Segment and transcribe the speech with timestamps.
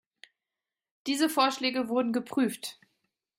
[1.05, 2.79] Diese Vorschläge wurden geprüft.